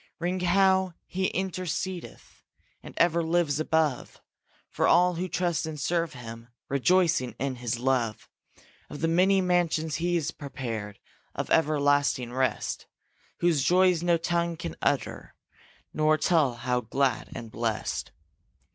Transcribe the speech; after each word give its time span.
Ring 0.17 0.39
how 0.39 0.95
he 1.05 1.29
intercedeth 1.29 2.41
And 2.81 2.95
ever 2.97 3.21
lives 3.21 3.59
above 3.59 4.19
For 4.67 4.87
all 4.87 5.13
who 5.13 5.27
trust 5.27 5.67
and 5.67 5.79
serve 5.79 6.13
him, 6.13 6.47
Rejoicing 6.69 7.35
in 7.37 7.57
his 7.57 7.77
love; 7.77 8.27
Of 8.89 9.01
the 9.01 9.07
many 9.07 9.41
mansions 9.41 9.97
he's 9.97 10.31
prepared 10.31 10.97
Of 11.35 11.51
everlasting 11.51 12.33
rest, 12.33 12.87
Whose 13.41 13.63
joys 13.63 14.01
no 14.01 14.17
tongue 14.17 14.57
can 14.57 14.75
utter 14.81 15.35
Nor 15.93 16.17
tell 16.17 16.55
how 16.55 16.81
glad 16.81 17.29
and 17.35 17.51
blest. 17.51 18.11